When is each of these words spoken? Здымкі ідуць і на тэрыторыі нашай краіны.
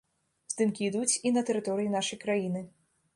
Здымкі 0.53 0.81
ідуць 0.87 1.19
і 1.31 1.33
на 1.35 1.43
тэрыторыі 1.49 1.91
нашай 1.97 2.19
краіны. 2.25 2.65